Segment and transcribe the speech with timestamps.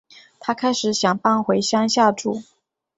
[0.39, 2.41] 她开始想搬回乡下住